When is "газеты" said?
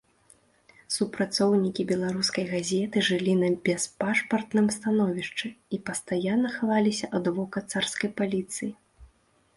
2.53-3.03